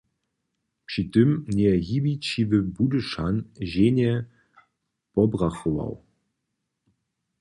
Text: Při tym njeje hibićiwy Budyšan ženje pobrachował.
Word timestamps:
Při 0.87 1.01
tym 1.13 1.29
njeje 1.55 1.79
hibićiwy 1.87 2.57
Budyšan 2.75 3.35
ženje 3.73 4.11
pobrachował. 5.13 5.93